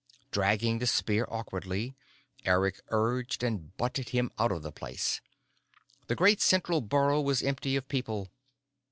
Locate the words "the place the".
4.63-6.15